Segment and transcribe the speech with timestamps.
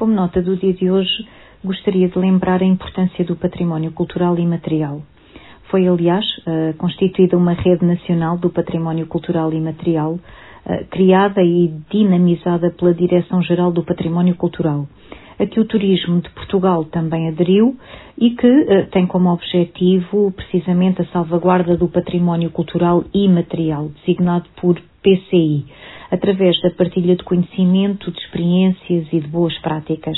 [0.00, 1.28] Como nota do dia de hoje,
[1.62, 5.02] gostaria de lembrar a importância do património cultural e material.
[5.64, 11.70] Foi, aliás, uh, constituída uma rede nacional do património cultural e material, uh, criada e
[11.90, 14.88] dinamizada pela Direção-Geral do Património Cultural,
[15.38, 17.76] a que o Turismo de Portugal também aderiu
[18.20, 24.44] e que uh, tem como objetivo precisamente a salvaguarda do património cultural e material, designado
[24.60, 25.64] por PCI,
[26.10, 30.16] através da partilha de conhecimento, de experiências e de boas práticas.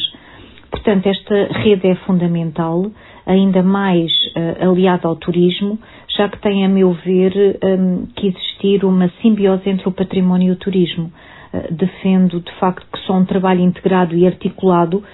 [0.68, 2.90] Portanto, esta rede é fundamental,
[3.24, 5.78] ainda mais uh, aliada ao turismo,
[6.16, 10.50] já que tem, a meu ver, um, que existir uma simbiose entre o património e
[10.50, 11.12] o turismo.
[11.54, 15.04] Uh, defendo, de facto, que só um trabalho integrado e articulado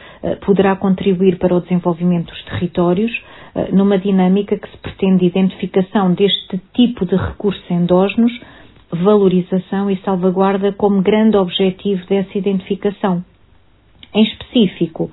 [0.45, 3.13] poderá contribuir para o desenvolvimento dos territórios,
[3.73, 8.33] numa dinâmica que se pretende identificação deste tipo de recursos endógenos,
[8.91, 13.25] valorização e salvaguarda como grande objetivo dessa identificação.
[14.15, 15.11] Em específico,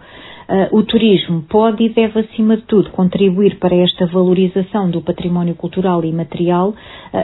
[0.47, 5.55] Uh, o turismo pode e deve, acima de tudo, contribuir para esta valorização do património
[5.55, 6.75] cultural e material,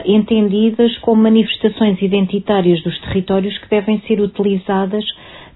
[0.04, 5.04] entendidas como manifestações identitárias dos territórios que devem ser utilizadas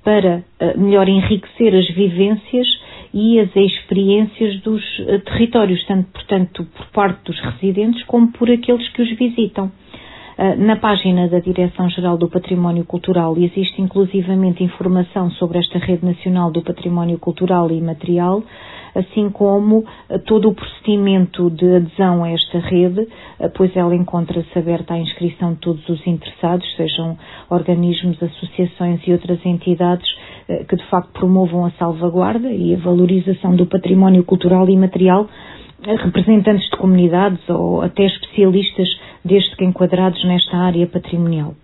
[0.06, 2.68] para uh, melhor enriquecer as vivências
[3.12, 4.82] e as experiências dos
[5.24, 9.72] territórios, tanto, portanto, por parte dos residentes como por aqueles que os visitam.
[10.38, 16.50] Ah, na página da Direção-Geral do Património Cultural existe inclusivamente informação sobre esta Rede Nacional
[16.50, 18.42] do Património Cultural e Material,
[18.96, 23.06] assim como ah, todo o procedimento de adesão a esta rede,
[23.40, 27.16] ah, pois ela encontra-se aberta à inscrição de todos os interessados, sejam
[27.50, 30.06] organismos, associações e outras entidades
[30.68, 35.28] que de facto promovam a salvaguarda e a valorização do património cultural e material
[35.82, 38.88] representantes de comunidades ou até especialistas,
[39.24, 41.54] desde que enquadrados nesta área patrimonial.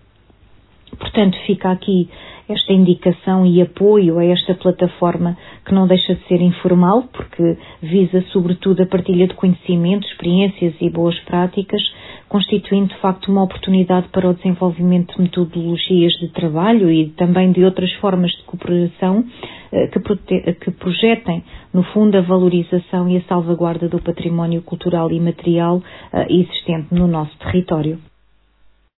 [0.97, 2.09] Portanto, fica aqui
[2.49, 8.21] esta indicação e apoio a esta plataforma que não deixa de ser informal, porque visa
[8.31, 11.81] sobretudo a partilha de conhecimentos, experiências e boas práticas,
[12.27, 17.63] constituindo de facto uma oportunidade para o desenvolvimento de metodologias de trabalho e também de
[17.63, 19.23] outras formas de cooperação
[19.71, 25.81] eh, que, projetem, no fundo, a valorização e a salvaguarda do património cultural e material
[26.11, 27.99] eh, existente no nosso território.